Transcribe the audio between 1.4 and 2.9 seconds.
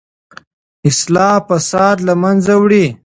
فساد له منځه وړي.